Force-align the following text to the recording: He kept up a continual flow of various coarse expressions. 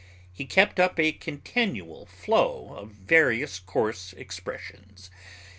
He 0.33 0.45
kept 0.47 0.79
up 0.79 0.99
a 0.99 1.11
continual 1.11 2.07
flow 2.07 2.73
of 2.75 2.89
various 2.89 3.59
coarse 3.59 4.13
expressions. 4.13 5.11